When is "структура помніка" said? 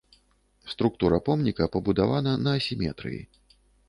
0.73-1.67